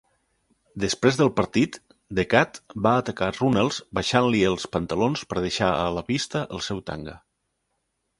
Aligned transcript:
Després 0.83 1.17
del 1.17 1.27
partit, 1.39 1.75
The 2.19 2.23
Kat 2.31 2.57
va 2.87 2.93
atacar 3.01 3.27
Runnels 3.35 3.77
baixant-li 3.99 4.39
els 4.53 4.65
pantalons 4.77 5.23
per 5.35 5.45
deixar 5.45 5.69
a 5.83 5.85
la 5.99 6.05
vista 6.09 6.43
el 6.57 6.65
seu 6.71 6.83
tanga. 6.89 7.15